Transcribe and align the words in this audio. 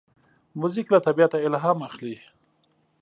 موزیک 0.59 0.87
له 0.93 0.99
طبیعته 1.07 1.37
الهام 1.47 1.79
اخلي. 1.89 2.17